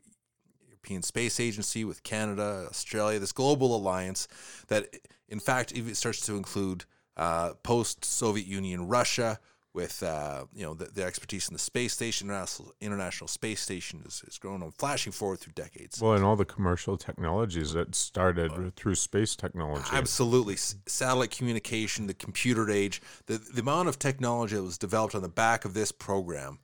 European 0.69 1.03
Space 1.03 1.39
Agency 1.39 1.85
with 1.85 2.03
Canada, 2.03 2.67
Australia, 2.69 3.19
this 3.19 3.31
global 3.31 3.75
alliance 3.75 4.27
that, 4.67 4.87
in 5.27 5.39
fact, 5.39 5.71
even 5.73 5.95
starts 5.95 6.21
to 6.25 6.35
include 6.35 6.85
uh, 7.17 7.53
post 7.63 8.03
Soviet 8.03 8.47
Union 8.47 8.87
Russia, 8.87 9.39
with 9.73 10.03
uh, 10.03 10.45
you 10.53 10.63
know 10.63 10.73
the, 10.73 10.85
the 10.85 11.03
expertise 11.03 11.47
in 11.47 11.53
the 11.53 11.59
space 11.59 11.93
station, 11.93 12.29
international, 12.29 12.73
international 12.79 13.27
space 13.27 13.59
station 13.59 14.03
is, 14.05 14.23
is 14.27 14.37
growing 14.37 14.61
and 14.61 14.73
flashing 14.73 15.11
forward 15.11 15.39
through 15.39 15.53
decades. 15.53 15.99
Well, 15.99 16.13
and 16.13 16.23
all 16.23 16.35
the 16.35 16.45
commercial 16.45 16.97
technologies 16.97 17.73
that 17.73 17.95
started 17.95 18.51
Uh, 18.51 18.69
through 18.75 18.95
space 18.95 19.35
technology. 19.35 19.89
Absolutely, 19.91 20.53
S- 20.53 20.75
satellite 20.85 21.35
communication, 21.35 22.07
the 22.07 22.13
computer 22.13 22.69
age, 22.69 23.01
the 23.25 23.37
the 23.37 23.61
amount 23.61 23.89
of 23.89 23.97
technology 23.97 24.55
that 24.55 24.63
was 24.63 24.77
developed 24.77 25.15
on 25.15 25.23
the 25.23 25.29
back 25.29 25.65
of 25.65 25.73
this 25.73 25.91
program 25.91 26.59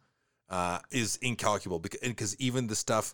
uh, 0.49 0.79
is 0.91 1.17
incalculable. 1.21 1.79
Because 1.79 2.35
even 2.39 2.67
the 2.67 2.75
stuff 2.75 3.13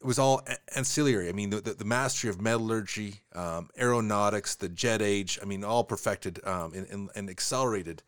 it 0.00 0.06
was 0.06 0.18
all 0.18 0.42
ancillary. 0.76 1.28
I 1.28 1.32
mean, 1.32 1.50
the, 1.50 1.60
the, 1.60 1.74
the 1.74 1.84
mastery 1.84 2.30
of 2.30 2.40
metallurgy, 2.40 3.20
um, 3.34 3.68
aeronautics, 3.78 4.54
the 4.54 4.68
jet 4.68 5.02
age. 5.02 5.38
I 5.42 5.44
mean, 5.44 5.64
all 5.64 5.84
perfected 5.84 6.40
um, 6.46 6.72
and, 6.74 6.86
and, 6.88 7.10
and 7.14 7.28
accelerated. 7.28 8.02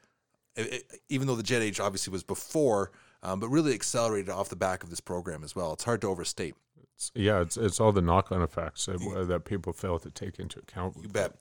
It- 0.56 0.72
it- 0.72 1.00
even 1.08 1.26
though 1.26 1.36
the 1.36 1.42
jet 1.42 1.62
age 1.62 1.80
obviously 1.80 2.12
was 2.12 2.22
before, 2.22 2.92
um, 3.22 3.40
but 3.40 3.48
really 3.48 3.74
accelerated 3.74 4.30
off 4.30 4.48
the 4.48 4.56
back 4.56 4.82
of 4.84 4.90
this 4.90 5.00
program 5.00 5.42
as 5.44 5.54
well. 5.56 5.72
It's 5.72 5.84
hard 5.84 6.00
to 6.02 6.06
overstate. 6.06 6.54
It's- 6.78 7.10
yeah, 7.14 7.40
it's 7.40 7.56
it's 7.56 7.80
all 7.80 7.92
the 7.92 8.02
knock-on 8.02 8.40
effects 8.42 8.86
that, 8.86 9.26
that 9.28 9.44
people 9.44 9.72
fail 9.72 9.98
to 9.98 10.10
take 10.10 10.38
into 10.38 10.60
account. 10.60 10.96
You 11.02 11.08
bet. 11.08 11.34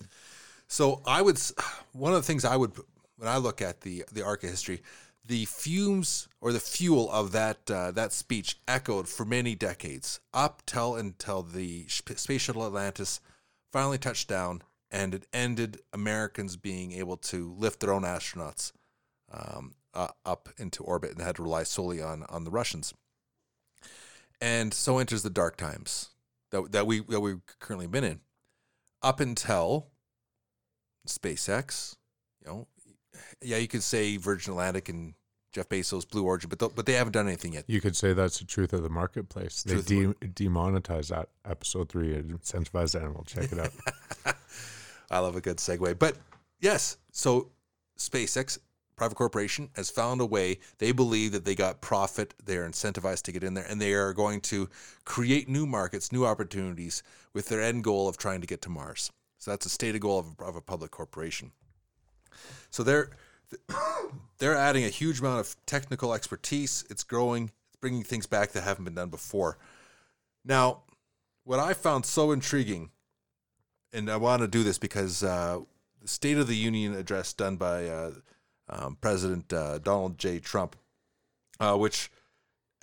So 0.67 1.01
I 1.05 1.21
would, 1.21 1.39
one 1.93 2.13
of 2.13 2.19
the 2.19 2.25
things 2.25 2.43
I 2.43 2.55
would, 2.57 2.71
when 3.17 3.29
I 3.29 3.37
look 3.37 3.61
at 3.61 3.81
the 3.81 4.03
the 4.11 4.23
arc 4.23 4.43
of 4.43 4.49
history, 4.49 4.81
the 5.29 5.45
fumes 5.45 6.27
or 6.41 6.51
the 6.51 6.59
fuel 6.59 7.09
of 7.11 7.31
that 7.31 7.69
uh, 7.69 7.91
that 7.91 8.11
speech 8.11 8.57
echoed 8.67 9.07
for 9.07 9.23
many 9.23 9.53
decades 9.53 10.19
up 10.33 10.63
till 10.65 10.95
until 10.95 11.43
the 11.43 11.87
space 11.87 12.41
shuttle 12.41 12.65
Atlantis 12.65 13.21
finally 13.71 13.99
touched 13.99 14.27
down, 14.27 14.63
and 14.89 15.13
it 15.13 15.27
ended 15.31 15.81
Americans 15.93 16.57
being 16.57 16.91
able 16.93 17.15
to 17.15 17.53
lift 17.57 17.79
their 17.79 17.93
own 17.93 18.01
astronauts 18.01 18.71
um, 19.31 19.75
uh, 19.93 20.07
up 20.25 20.49
into 20.57 20.83
orbit 20.83 21.11
and 21.11 21.21
had 21.21 21.35
to 21.35 21.43
rely 21.43 21.61
solely 21.61 22.01
on 22.01 22.23
on 22.27 22.43
the 22.43 22.51
Russians. 22.51 22.93
And 24.41 24.73
so 24.73 24.97
enters 24.97 25.21
the 25.21 25.29
dark 25.29 25.57
times 25.57 26.09
that 26.49 26.71
that 26.71 26.87
we 26.87 27.01
that 27.01 27.19
we've 27.19 27.41
currently 27.59 27.87
been 27.87 28.03
in, 28.03 28.21
up 29.03 29.19
until 29.19 29.89
SpaceX. 31.07 31.97
You 32.41 32.47
know, 32.51 32.67
yeah, 33.43 33.57
you 33.57 33.67
could 33.67 33.83
say 33.83 34.17
Virgin 34.17 34.53
Atlantic 34.53 34.89
and 34.89 35.13
Jeff 35.51 35.67
Bezos, 35.67 36.07
Blue 36.07 36.23
Origin, 36.23 36.49
but 36.49 36.59
th- 36.59 36.71
but 36.75 36.85
they 36.85 36.93
haven't 36.93 37.13
done 37.13 37.27
anything 37.27 37.53
yet. 37.53 37.65
You 37.67 37.81
could 37.81 37.95
say 37.95 38.13
that's 38.13 38.39
the 38.39 38.45
truth 38.45 38.73
of 38.73 38.83
the 38.83 38.89
marketplace. 38.89 39.63
They 39.63 39.81
de- 39.81 40.05
of 40.05 40.35
demonetized 40.35 41.09
that 41.09 41.29
episode 41.43 41.89
three, 41.89 42.13
and 42.15 42.39
incentivized 42.39 42.99
animal. 42.99 43.23
Check 43.25 43.51
it 43.51 43.59
out. 43.59 43.71
I 45.11 45.19
love 45.19 45.35
a 45.35 45.41
good 45.41 45.57
segue. 45.57 45.97
But 45.97 46.17
yes, 46.59 46.97
so 47.11 47.49
SpaceX, 47.97 48.59
private 48.95 49.15
corporation, 49.15 49.69
has 49.75 49.89
found 49.89 50.21
a 50.21 50.25
way. 50.25 50.59
They 50.77 50.91
believe 50.91 51.31
that 51.31 51.45
they 51.45 51.55
got 51.55 51.81
profit. 51.81 52.35
They 52.45 52.57
are 52.57 52.69
incentivized 52.69 53.23
to 53.23 53.31
get 53.31 53.43
in 53.43 53.55
there, 53.55 53.65
and 53.67 53.81
they 53.81 53.93
are 53.93 54.13
going 54.13 54.41
to 54.41 54.69
create 55.03 55.49
new 55.49 55.65
markets, 55.65 56.11
new 56.11 56.25
opportunities 56.25 57.01
with 57.33 57.47
their 57.49 57.61
end 57.61 57.83
goal 57.83 58.07
of 58.07 58.17
trying 58.17 58.41
to 58.41 58.47
get 58.47 58.61
to 58.63 58.69
Mars. 58.69 59.11
So 59.39 59.51
that's 59.51 59.65
a 59.65 59.69
stated 59.69 60.01
goal 60.01 60.19
of 60.19 60.27
a, 60.39 60.43
of 60.43 60.55
a 60.55 60.61
public 60.61 60.91
corporation. 60.91 61.51
So 62.69 62.83
they're 62.83 63.09
they're 64.37 64.55
adding 64.55 64.85
a 64.85 64.89
huge 64.89 65.19
amount 65.19 65.39
of 65.39 65.55
technical 65.65 66.13
expertise. 66.13 66.85
It's 66.89 67.03
growing. 67.03 67.45
It's 67.45 67.77
bringing 67.81 68.03
things 68.03 68.25
back 68.25 68.51
that 68.51 68.61
haven't 68.61 68.85
been 68.85 68.95
done 68.95 69.09
before. 69.09 69.57
Now, 70.45 70.83
what 71.43 71.59
I 71.59 71.73
found 71.73 72.05
so 72.05 72.31
intriguing 72.31 72.91
and 73.93 74.09
I 74.09 74.17
want 74.17 74.41
to 74.41 74.47
do 74.47 74.63
this 74.63 74.77
because 74.77 75.23
uh, 75.23 75.59
the 76.01 76.07
State 76.07 76.37
of 76.37 76.47
the 76.47 76.55
Union 76.55 76.95
address 76.95 77.33
done 77.33 77.55
by 77.55 77.87
uh, 77.87 78.11
um, 78.69 78.97
President 79.01 79.51
uh, 79.51 79.79
Donald 79.79 80.17
J. 80.17 80.39
Trump, 80.39 80.75
uh, 81.59 81.75
which, 81.75 82.11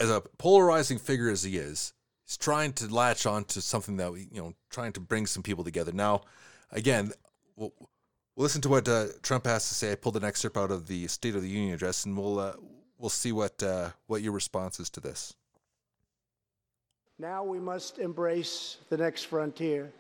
as 0.00 0.11
a 0.11 0.23
polarizing 0.38 0.99
figure 0.99 1.30
as 1.30 1.44
he 1.44 1.56
is, 1.56 1.92
he's 2.25 2.37
trying 2.37 2.73
to 2.75 2.92
latch 2.92 3.26
on 3.26 3.44
to 3.44 3.61
something 3.61 3.96
that 3.99 4.12
we, 4.12 4.28
you 4.32 4.40
know, 4.40 4.54
trying 4.70 4.92
to 4.92 5.00
bring 5.00 5.26
some 5.26 5.42
people 5.42 5.64
together. 5.64 5.92
Now, 5.92 6.23
again, 6.73 7.12
we'll, 7.54 7.73
we'll 8.37 8.45
listen 8.45 8.61
to 8.61 8.69
what 8.69 8.88
uh, 8.88 9.07
Trump 9.23 9.47
has 9.47 9.69
to 9.69 9.75
say. 9.75 9.93
I 9.93 9.95
pulled 9.95 10.16
an 10.16 10.25
excerpt 10.25 10.57
out 10.57 10.71
of 10.71 10.87
the 10.87 11.07
State 11.09 11.35
of 11.35 11.43
the 11.43 11.49
Union 11.49 11.75
address, 11.75 12.05
and 12.05 12.16
we'll 12.16 12.38
uh, 12.38 12.52
we'll 12.99 13.11
see 13.11 13.33
what 13.33 13.61
uh, 13.62 13.90
what 14.07 14.23
your 14.23 14.33
response 14.33 14.78
is 14.78 14.90
to 14.90 15.00
this. 15.00 15.35
Now 17.19 17.43
we 17.43 17.59
must 17.59 17.99
embrace 17.99 18.76
the 18.90 18.97
next 18.99 19.25
frontier, 19.25 19.90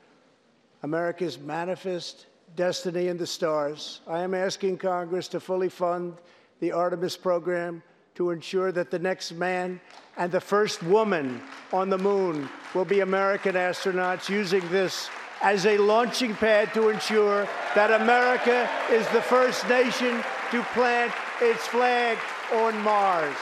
America's 0.82 1.38
manifest 1.38 2.26
destiny 2.54 3.08
in 3.08 3.16
the 3.16 3.26
stars. 3.26 4.00
I 4.06 4.22
am 4.22 4.34
asking 4.34 4.78
Congress 4.78 5.26
to 5.28 5.40
fully 5.40 5.70
fund 5.70 6.14
the 6.60 6.72
Artemis 6.72 7.16
program 7.16 7.82
to 8.14 8.30
ensure 8.30 8.70
that 8.72 8.90
the 8.90 8.98
next 8.98 9.32
man 9.32 9.80
and 10.16 10.30
the 10.30 10.40
first 10.40 10.82
woman 10.82 11.42
on 11.72 11.90
the 11.90 11.98
moon 11.98 12.48
will 12.74 12.84
be 12.84 13.00
American 13.00 13.54
astronauts 13.54 14.28
using 14.28 14.66
this 14.70 15.08
as 15.42 15.66
a 15.66 15.78
launching 15.78 16.34
pad 16.34 16.72
to 16.74 16.88
ensure 16.88 17.46
that 17.74 18.00
America 18.00 18.68
is 18.90 19.06
the 19.08 19.20
first 19.20 19.68
nation 19.68 20.22
to 20.50 20.62
plant 20.74 21.12
its 21.40 21.66
flag 21.66 22.18
on 22.52 22.78
Mars. 22.82 23.36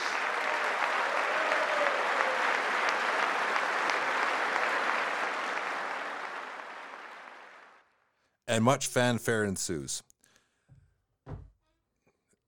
and 8.47 8.63
much 8.63 8.87
fanfare 8.87 9.43
ensues. 9.43 10.05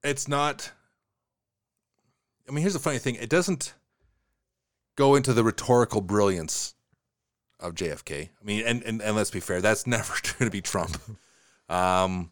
It's 0.05 0.29
not. 0.29 0.71
I 2.49 2.53
mean, 2.53 2.63
here's 2.63 2.75
the 2.75 2.79
funny 2.79 2.99
thing: 2.99 3.17
it 3.17 3.29
doesn't 3.29 3.75
go 4.95 5.17
into 5.17 5.33
the 5.33 5.43
rhetorical 5.43 6.01
brilliance 6.01 6.76
of 7.61 7.75
JFK. 7.75 8.29
I 8.41 8.45
mean, 8.45 8.65
and 8.67 8.83
and, 8.83 9.01
and 9.03 9.17
let's 9.17 9.31
be 9.31 9.41
fair, 9.41 9.61
that's 9.61 9.87
never 9.97 10.13
going 10.23 10.49
to 10.49 10.51
be 10.51 10.61
Trump. 10.61 10.99
Um, 11.69 12.31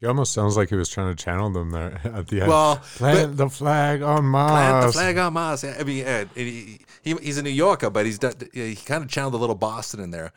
He 0.00 0.06
almost 0.06 0.32
sounds 0.32 0.56
like 0.56 0.68
he 0.68 0.74
was 0.76 0.88
trying 0.88 1.14
to 1.14 1.22
channel 1.24 1.50
them 1.50 1.70
there 1.70 2.00
at 2.04 2.28
the 2.28 2.40
end. 2.42 2.48
Well, 2.48 2.76
plant 2.96 3.36
the 3.36 3.48
flag 3.48 4.02
on 4.02 4.24
Mars. 4.26 4.50
plant 4.50 4.86
the 4.86 4.92
flag 4.92 5.18
on 5.18 5.32
Mars. 5.32 5.64
I 5.64 5.82
mean, 5.82 6.28
he, 6.34 6.78
he, 7.02 7.14
he's 7.14 7.38
a 7.38 7.42
New 7.42 7.50
Yorker, 7.50 7.90
but 7.90 8.06
he's 8.06 8.18
done, 8.18 8.34
he 8.52 8.74
kind 8.76 9.02
of 9.02 9.10
channeled 9.10 9.34
a 9.34 9.38
little 9.38 9.54
Boston 9.56 10.00
in 10.00 10.10
there. 10.10 10.32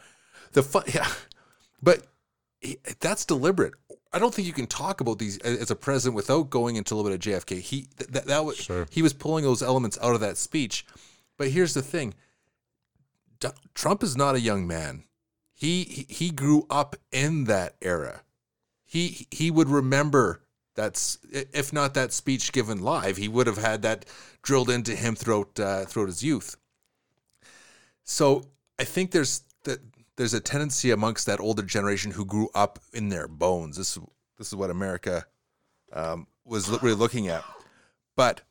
The 0.53 0.63
fun, 0.63 0.83
yeah, 0.93 1.07
but 1.81 2.07
he, 2.59 2.77
that's 2.99 3.25
deliberate. 3.25 3.73
I 4.13 4.19
don't 4.19 4.33
think 4.33 4.45
you 4.45 4.53
can 4.53 4.67
talk 4.67 4.99
about 4.99 5.19
these 5.19 5.37
as 5.39 5.71
a 5.71 5.75
president 5.75 6.15
without 6.17 6.49
going 6.49 6.75
into 6.75 6.93
a 6.93 6.95
little 6.97 7.09
bit 7.11 7.25
of 7.25 7.45
JFK. 7.45 7.59
He 7.61 7.87
that, 8.09 8.25
that 8.25 8.43
was 8.43 8.57
Sure. 8.57 8.85
he 8.89 9.01
was 9.01 9.13
pulling 9.13 9.45
those 9.45 9.61
elements 9.61 9.97
out 10.01 10.13
of 10.15 10.19
that 10.21 10.35
speech. 10.37 10.85
But 11.37 11.47
here's 11.49 11.73
the 11.73 11.81
thing: 11.81 12.13
Trump 13.73 14.03
is 14.03 14.15
not 14.15 14.35
a 14.35 14.39
young 14.39 14.67
man. 14.67 15.03
He 15.53 16.05
he, 16.09 16.31
grew 16.31 16.65
up 16.69 16.95
in 17.11 17.43
that 17.45 17.75
era. 17.81 18.21
He 18.83 19.27
he 19.29 19.51
would 19.51 19.69
remember 19.69 20.41
that's 20.75 21.19
if 21.31 21.71
not 21.71 21.93
that 21.93 22.13
speech 22.13 22.51
given 22.51 22.81
live, 22.81 23.17
he 23.17 23.27
would 23.27 23.47
have 23.47 23.57
had 23.57 23.83
that 23.83 24.05
drilled 24.41 24.69
into 24.69 24.95
him 24.95 25.15
throughout 25.15 25.59
uh, 25.59 25.85
throughout 25.85 26.07
his 26.07 26.23
youth. 26.23 26.55
So 28.03 28.45
I 28.79 28.83
think 28.85 29.11
there's 29.11 29.43
that 29.65 29.79
there's 30.15 30.33
a 30.33 30.39
tendency 30.39 30.91
amongst 30.91 31.25
that 31.27 31.39
older 31.39 31.63
generation 31.63 32.11
who 32.11 32.25
grew 32.25 32.49
up 32.55 32.79
in 32.93 33.09
their 33.09 33.27
bones. 33.27 33.77
This 33.77 33.99
this 34.37 34.47
is 34.47 34.55
what 34.55 34.71
America 34.71 35.25
um, 35.93 36.25
was 36.43 36.69
really 36.81 36.95
looking 36.95 37.27
at, 37.27 37.43
but 38.15 38.41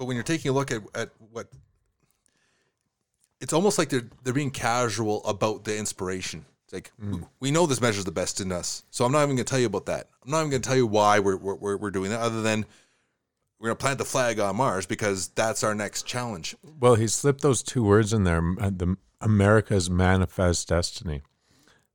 but 0.00 0.06
when 0.06 0.16
you're 0.16 0.24
taking 0.24 0.50
a 0.50 0.54
look 0.54 0.72
at, 0.72 0.82
at 0.94 1.10
what 1.30 1.46
it's 3.40 3.52
almost 3.52 3.78
like 3.78 3.88
they're 3.88 4.08
they're 4.22 4.34
being 4.34 4.50
casual 4.50 5.24
about 5.24 5.64
the 5.64 5.76
inspiration. 5.76 6.44
It's 6.64 6.72
like 6.72 6.92
Mm. 7.02 7.26
we 7.40 7.50
know 7.50 7.66
this 7.66 7.80
measures 7.80 8.04
the 8.04 8.12
best 8.12 8.40
in 8.40 8.52
us, 8.52 8.84
so 8.90 9.04
I'm 9.04 9.12
not 9.12 9.22
even 9.24 9.36
going 9.36 9.44
to 9.44 9.50
tell 9.50 9.58
you 9.58 9.66
about 9.66 9.86
that. 9.86 10.08
I'm 10.24 10.30
not 10.30 10.38
even 10.40 10.50
going 10.50 10.62
to 10.62 10.68
tell 10.68 10.76
you 10.76 10.86
why 10.86 11.18
we're, 11.18 11.36
we're 11.36 11.76
we're 11.76 11.90
doing 11.90 12.10
that, 12.10 12.20
other 12.20 12.42
than 12.42 12.64
we're 13.58 13.66
going 13.68 13.76
to 13.76 13.80
plant 13.82 13.98
the 13.98 14.04
flag 14.04 14.38
on 14.40 14.56
Mars 14.56 14.86
because 14.86 15.28
that's 15.28 15.62
our 15.64 15.74
next 15.74 16.06
challenge. 16.06 16.54
Well, 16.80 16.94
he 16.94 17.06
slipped 17.08 17.42
those 17.42 17.62
two 17.62 17.82
words 17.84 18.12
in 18.12 18.24
there, 18.24 18.42
uh, 18.60 18.70
the 18.74 18.96
America's 19.20 19.90
manifest 19.90 20.68
destiny. 20.68 21.22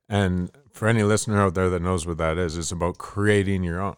And 0.08 0.50
for 0.70 0.86
any 0.86 1.02
listener 1.02 1.40
out 1.40 1.54
there 1.54 1.68
that 1.70 1.82
knows 1.82 2.06
what 2.06 2.18
that 2.18 2.38
is, 2.38 2.56
it's 2.56 2.70
about 2.70 2.98
creating 2.98 3.64
your 3.64 3.80
own. 3.80 3.96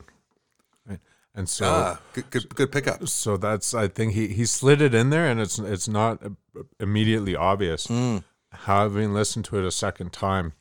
And 1.38 1.48
so 1.48 1.66
ah, 1.66 2.00
good, 2.14 2.30
good 2.30 2.54
good 2.54 2.72
pickup. 2.72 3.06
so 3.08 3.36
that's 3.36 3.72
I 3.72 3.86
think 3.86 4.12
he 4.14 4.26
he 4.28 4.44
slid 4.44 4.82
it 4.82 4.92
in 4.92 5.10
there 5.10 5.26
and 5.30 5.38
it's 5.40 5.58
it's 5.60 5.86
not 5.86 6.20
immediately 6.80 7.36
obvious. 7.36 7.86
Having 8.52 9.14
listened 9.14 9.44
to 9.46 9.58
it 9.58 9.64
a 9.64 9.70
second 9.70 10.12
time, 10.12 10.54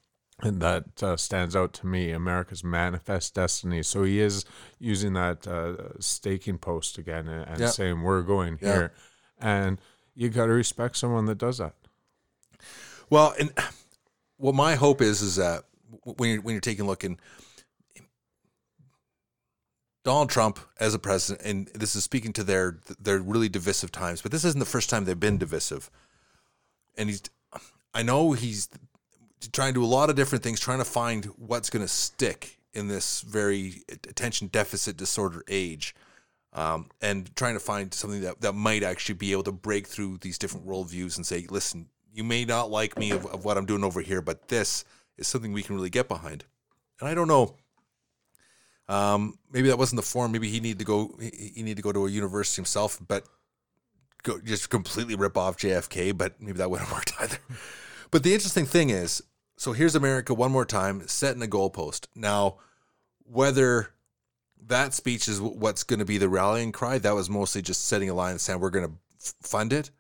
and 0.44 0.62
that 0.62 1.02
uh, 1.02 1.18
stands 1.18 1.56
out 1.56 1.74
to 1.80 1.88
me. 1.88 2.12
America's 2.12 2.64
manifest 2.64 3.34
destiny. 3.34 3.82
So 3.82 4.04
he 4.04 4.20
is 4.20 4.46
using 4.78 5.14
that 5.14 5.48
uh, 5.48 5.98
staking 6.00 6.58
post 6.60 6.98
again 7.00 7.28
and, 7.28 7.48
and 7.50 7.60
Yeah. 7.62 7.70
saying 7.70 8.02
we're 8.04 8.22
going 8.22 8.60
Yeah. 8.62 8.74
here, 8.74 8.94
and 9.40 9.80
you 10.14 10.30
got 10.30 10.46
to 10.48 10.52
respect 10.54 10.98
someone 10.98 11.26
that 11.26 11.40
does 11.40 11.58
that. 11.58 11.74
Well, 13.10 13.34
and 13.40 13.52
what 14.38 14.54
my 14.54 14.76
hope 14.76 15.02
is 15.02 15.22
is 15.22 15.38
that 15.38 15.64
when 16.04 16.30
you're 16.30 16.42
when 16.42 16.54
you're 16.54 16.62
taking 16.62 16.86
a 16.86 16.88
look 16.88 17.04
and 17.04 17.18
Donald 20.08 20.30
Trump 20.30 20.58
as 20.80 20.94
a 20.94 21.00
president, 21.00 21.46
and 21.46 21.68
this 21.76 21.94
is 21.94 22.02
speaking 22.02 22.32
to 22.32 22.42
their 22.42 22.80
their 22.98 23.20
really 23.20 23.50
divisive 23.50 23.92
times, 23.92 24.22
but 24.22 24.32
this 24.32 24.46
isn't 24.46 24.60
the 24.60 24.66
first 24.66 24.90
time 24.90 25.04
they've 25.04 25.20
been 25.20 25.38
divisive. 25.38 25.92
And 26.98 27.10
he's, 27.10 27.24
I 27.94 28.04
know 28.04 28.32
he's 28.32 28.70
trying 29.52 29.74
to 29.74 29.82
do 29.82 29.84
a 29.84 29.86
lot 29.86 30.10
of 30.10 30.16
different 30.16 30.46
things, 30.46 30.62
trying 30.62 30.78
to 30.78 30.86
find 30.86 31.26
what's 31.36 31.70
going 31.70 31.84
to 31.84 31.90
stick 31.90 32.58
in 32.74 32.88
this 32.88 33.20
very 33.20 33.84
attention 33.90 34.48
deficit 34.48 34.96
disorder 34.96 35.44
age, 35.50 35.94
um, 36.54 36.90
and 37.02 37.36
trying 37.36 37.56
to 37.56 37.60
find 37.60 37.94
something 37.94 38.22
that, 38.22 38.40
that 38.40 38.54
might 38.54 38.84
actually 38.84 39.16
be 39.16 39.34
able 39.34 39.44
to 39.44 39.52
break 39.52 39.88
through 39.88 40.20
these 40.20 40.38
different 40.38 40.66
worldviews 40.66 41.18
and 41.18 41.26
say, 41.26 41.46
listen, 41.50 41.90
you 42.14 42.24
may 42.24 42.46
not 42.46 42.72
like 42.72 42.98
me 42.98 43.12
of, 43.12 43.26
of 43.26 43.44
what 43.44 43.58
I'm 43.58 43.66
doing 43.66 43.84
over 43.84 44.00
here, 44.00 44.22
but 44.22 44.48
this 44.48 44.86
is 45.18 45.28
something 45.28 45.52
we 45.52 45.64
can 45.64 45.76
really 45.76 45.90
get 45.90 46.08
behind. 46.08 46.46
And 47.02 47.10
I 47.10 47.14
don't 47.14 47.28
know. 47.28 47.58
Um, 48.90 49.38
maybe 49.52 49.68
that 49.68 49.78
wasn't 49.78 49.98
the 49.98 50.08
form. 50.08 50.32
Maybe 50.32 50.50
he 50.50 50.60
needed 50.60 50.80
to 50.80 50.86
go. 50.86 51.16
He, 51.20 51.52
he 51.56 51.64
needed 51.64 51.78
to 51.78 51.84
go 51.84 51.92
to 51.92 52.06
a 52.06 52.10
university 52.10 52.60
himself, 52.60 53.00
but 53.06 53.26
go 54.24 54.40
just 54.40 54.70
completely 54.70 55.16
rip 55.16 55.38
off 55.38 55.58
JFK. 55.58 56.18
But 56.18 56.42
maybe 56.42 56.58
that 56.58 56.70
wouldn't 56.72 56.92
work 56.92 57.12
either. 57.20 57.38
But 58.12 58.24
the 58.24 58.34
interesting 58.34 58.66
thing 58.66 58.90
is, 58.90 59.22
so 59.58 59.74
here's 59.74 59.96
America 59.96 60.34
one 60.34 60.52
more 60.52 60.66
time, 60.66 61.08
setting 61.08 61.44
a 61.44 61.48
goalpost. 61.48 62.08
Now, 62.16 62.58
whether 63.24 63.94
that 64.68 64.94
speech 64.94 65.28
is 65.28 65.42
what's 65.42 65.84
going 65.84 66.00
to 66.00 66.06
be 66.06 66.18
the 66.18 66.30
rallying 66.30 66.72
cry, 66.72 66.98
that 67.00 67.16
was 67.16 67.30
mostly 67.30 67.62
just 67.62 67.86
setting 67.86 68.10
a 68.10 68.14
line 68.14 68.32
and 68.32 68.42
saying 68.42 68.60
we're 68.60 68.70
going 68.70 68.88
to 68.88 68.94
f- 69.22 69.34
fund 69.42 69.74
it. 69.74 69.92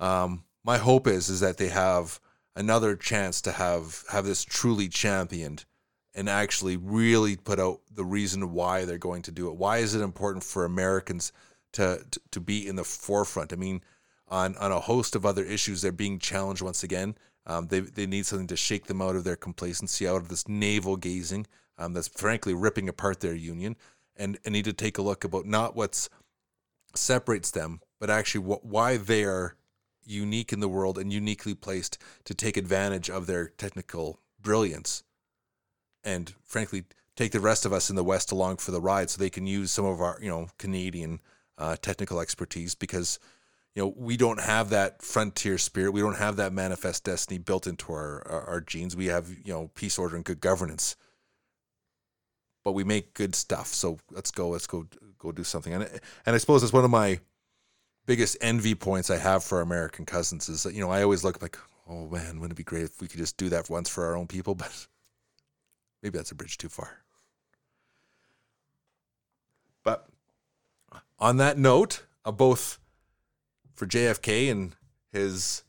Um, 0.00 0.44
my 0.64 0.78
hope 0.78 1.06
is 1.06 1.28
is 1.28 1.40
that 1.40 1.56
they 1.56 1.68
have 1.68 2.20
another 2.54 2.96
chance 2.96 3.40
to 3.42 3.52
have 3.52 4.04
have 4.10 4.24
this 4.24 4.44
truly 4.44 4.88
championed 4.88 5.64
and 6.18 6.28
actually 6.28 6.76
really 6.76 7.36
put 7.36 7.60
out 7.60 7.80
the 7.94 8.04
reason 8.04 8.52
why 8.52 8.84
they're 8.84 8.98
going 8.98 9.22
to 9.22 9.30
do 9.30 9.46
it. 9.46 9.54
Why 9.54 9.78
is 9.78 9.94
it 9.94 10.02
important 10.02 10.42
for 10.42 10.64
Americans 10.64 11.32
to 11.74 12.04
to, 12.10 12.20
to 12.32 12.40
be 12.40 12.66
in 12.66 12.74
the 12.74 12.82
forefront? 12.82 13.52
I 13.52 13.56
mean, 13.56 13.82
on 14.26 14.56
on 14.56 14.72
a 14.72 14.80
host 14.80 15.14
of 15.14 15.24
other 15.24 15.44
issues, 15.44 15.80
they're 15.80 15.92
being 15.92 16.18
challenged 16.18 16.60
once 16.60 16.82
again. 16.82 17.14
Um, 17.46 17.68
they 17.68 17.80
they 17.80 18.06
need 18.06 18.26
something 18.26 18.48
to 18.48 18.56
shake 18.56 18.86
them 18.86 19.00
out 19.00 19.14
of 19.14 19.22
their 19.22 19.36
complacency, 19.36 20.08
out 20.08 20.16
of 20.16 20.28
this 20.28 20.48
navel 20.48 20.96
gazing 20.96 21.46
um, 21.78 21.92
that's 21.92 22.08
frankly 22.08 22.52
ripping 22.52 22.88
apart 22.88 23.20
their 23.20 23.36
union, 23.36 23.76
and, 24.16 24.38
and 24.44 24.52
need 24.52 24.64
to 24.64 24.72
take 24.72 24.98
a 24.98 25.02
look 25.02 25.22
about 25.22 25.46
not 25.46 25.76
what's 25.76 26.10
separates 26.96 27.52
them, 27.52 27.80
but 28.00 28.10
actually 28.10 28.40
what, 28.40 28.64
why 28.64 28.96
they 28.96 29.22
are 29.22 29.54
unique 30.04 30.52
in 30.52 30.58
the 30.58 30.68
world 30.68 30.98
and 30.98 31.12
uniquely 31.12 31.54
placed 31.54 31.96
to 32.24 32.34
take 32.34 32.56
advantage 32.56 33.08
of 33.08 33.26
their 33.26 33.46
technical 33.46 34.20
brilliance 34.40 35.04
and 36.04 36.34
frankly 36.44 36.84
take 37.16 37.32
the 37.32 37.40
rest 37.40 37.66
of 37.66 37.72
us 37.72 37.90
in 37.90 37.96
the 37.96 38.04
west 38.04 38.30
along 38.30 38.56
for 38.56 38.70
the 38.70 38.80
ride 38.80 39.10
so 39.10 39.18
they 39.18 39.30
can 39.30 39.46
use 39.46 39.70
some 39.70 39.84
of 39.84 40.00
our 40.00 40.18
you 40.20 40.28
know 40.28 40.48
canadian 40.58 41.20
uh, 41.58 41.76
technical 41.76 42.20
expertise 42.20 42.74
because 42.74 43.18
you 43.74 43.82
know 43.82 43.92
we 43.96 44.16
don't 44.16 44.40
have 44.40 44.70
that 44.70 45.02
frontier 45.02 45.58
spirit. 45.58 45.92
We 45.92 46.00
don't 46.00 46.16
have 46.16 46.36
that 46.36 46.52
manifest 46.52 47.04
destiny 47.04 47.38
built 47.38 47.66
into 47.66 47.92
our, 47.92 48.26
our, 48.26 48.42
our 48.42 48.60
genes. 48.60 48.96
We 48.96 49.06
have 49.06 49.28
you 49.28 49.52
know 49.52 49.70
peace 49.74 49.98
order 49.98 50.16
and 50.16 50.24
good 50.24 50.40
governance. 50.40 50.96
But 52.64 52.72
we 52.72 52.84
make 52.84 53.14
good 53.14 53.34
stuff. 53.34 53.68
So 53.68 53.98
let's 54.10 54.30
go 54.30 54.48
let's 54.48 54.66
go 54.66 54.86
go 55.18 55.32
do 55.32 55.44
something. 55.44 55.72
And 55.72 55.84
and 56.26 56.34
i 56.34 56.38
suppose 56.38 56.62
it's 56.62 56.72
one 56.72 56.84
of 56.84 56.90
my 56.90 57.20
biggest 58.06 58.38
envy 58.40 58.74
points 58.74 59.10
I 59.10 59.18
have 59.18 59.44
for 59.44 59.60
American 59.60 60.06
cousins 60.06 60.48
is 60.48 60.62
that 60.62 60.74
you 60.74 60.80
know 60.80 60.90
I 60.90 61.02
always 61.02 61.24
look 61.24 61.42
like, 61.42 61.58
oh 61.88 62.08
man, 62.08 62.40
wouldn't 62.40 62.52
it 62.52 62.56
be 62.56 62.64
great 62.64 62.84
if 62.84 63.00
we 63.00 63.08
could 63.08 63.18
just 63.18 63.36
do 63.36 63.48
that 63.50 63.68
once 63.68 63.88
for 63.88 64.04
our 64.06 64.16
own 64.16 64.26
people? 64.26 64.54
But 64.58 64.86
maybe 66.02 66.18
that's 66.18 66.30
a 66.30 66.34
bridge 66.34 66.58
too 66.58 66.68
far. 66.68 67.02
But 69.84 70.08
on 71.18 71.36
that 71.38 71.58
note, 71.58 72.04
uh, 72.24 72.32
both 72.32 72.78
for 73.74 73.86
JFK 73.86 74.50
and 74.50 74.74
his 75.12 75.62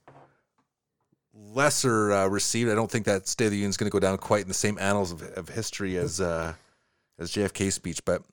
lesser 1.33 2.12
uh, 2.12 2.27
received, 2.27 2.69
I 2.69 2.75
don't 2.75 2.91
think 2.91 3.05
that 3.05 3.27
State 3.27 3.45
of 3.45 3.51
the 3.51 3.57
Union 3.57 3.69
is 3.69 3.77
going 3.77 3.89
to 3.89 3.93
go 3.93 4.00
down 4.00 4.17
quite 4.17 4.41
in 4.41 4.48
the 4.48 4.53
same 4.53 4.77
annals 4.79 5.12
of, 5.12 5.21
of 5.38 5.50
history 5.50 5.98
as 5.98 6.19
uh, 6.19 6.53
as 7.17 7.31
JFK's 7.31 7.75
speech. 7.75 8.03
But 8.05 8.24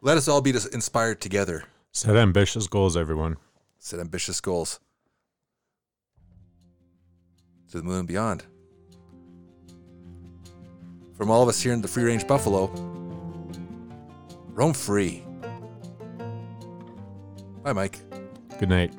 let 0.00 0.16
us 0.16 0.28
all 0.28 0.40
be 0.40 0.50
inspired 0.50 1.20
together 1.20 1.64
Set 1.94 2.16
ambitious 2.16 2.68
goals, 2.68 2.96
everyone. 2.96 3.36
Set 3.78 4.00
ambitious 4.00 4.40
goals. 4.40 4.80
To 7.70 7.78
the 7.78 7.84
moon 7.84 8.00
and 8.00 8.08
beyond. 8.08 8.44
From 11.22 11.30
all 11.30 11.40
of 11.40 11.48
us 11.48 11.62
here 11.62 11.72
in 11.72 11.80
the 11.80 11.86
Free 11.86 12.02
Range 12.02 12.26
Buffalo, 12.26 12.66
roam 14.48 14.72
free. 14.74 15.22
Bye, 17.62 17.72
Mike. 17.72 18.00
Good 18.58 18.68
night. 18.68 18.92